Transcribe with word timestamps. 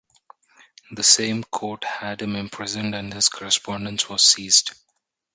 The 0.89 1.03
same 1.03 1.43
court 1.43 1.83
had 1.83 2.23
him 2.23 2.35
imprisoned 2.35 2.95
and 2.95 3.13
his 3.13 3.29
correspondence 3.29 4.09
was 4.09 4.23
seized. 4.23 4.73